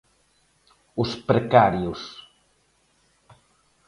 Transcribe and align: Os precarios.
Os 1.01 1.11
precarios. 1.29 2.01